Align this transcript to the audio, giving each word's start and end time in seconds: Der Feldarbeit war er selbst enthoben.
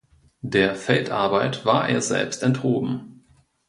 Der 0.41 0.73
Feldarbeit 0.73 1.63
war 1.63 1.87
er 1.87 2.01
selbst 2.01 2.41
enthoben. 2.41 3.23